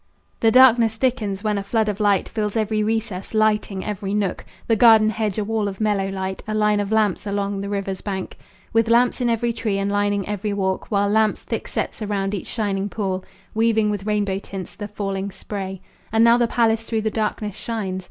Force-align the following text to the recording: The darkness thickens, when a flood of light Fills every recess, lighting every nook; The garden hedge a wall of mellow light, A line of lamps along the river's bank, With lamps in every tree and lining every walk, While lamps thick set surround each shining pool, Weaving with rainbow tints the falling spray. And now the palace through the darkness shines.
The 0.39 0.49
darkness 0.49 0.95
thickens, 0.95 1.43
when 1.43 1.59
a 1.59 1.63
flood 1.63 1.87
of 1.87 1.99
light 1.99 2.27
Fills 2.27 2.55
every 2.55 2.81
recess, 2.81 3.35
lighting 3.35 3.85
every 3.85 4.15
nook; 4.15 4.43
The 4.65 4.75
garden 4.75 5.11
hedge 5.11 5.37
a 5.37 5.43
wall 5.43 5.67
of 5.67 5.79
mellow 5.79 6.07
light, 6.09 6.41
A 6.47 6.55
line 6.55 6.79
of 6.79 6.91
lamps 6.91 7.27
along 7.27 7.61
the 7.61 7.69
river's 7.69 8.01
bank, 8.01 8.39
With 8.73 8.89
lamps 8.89 9.21
in 9.21 9.29
every 9.29 9.53
tree 9.53 9.77
and 9.77 9.91
lining 9.91 10.27
every 10.27 10.53
walk, 10.53 10.89
While 10.89 11.07
lamps 11.09 11.41
thick 11.41 11.67
set 11.67 11.93
surround 11.93 12.33
each 12.33 12.47
shining 12.47 12.89
pool, 12.89 13.23
Weaving 13.53 13.91
with 13.91 14.07
rainbow 14.07 14.39
tints 14.39 14.75
the 14.75 14.87
falling 14.87 15.29
spray. 15.29 15.83
And 16.11 16.23
now 16.23 16.39
the 16.39 16.47
palace 16.47 16.81
through 16.81 17.01
the 17.01 17.11
darkness 17.11 17.55
shines. 17.55 17.99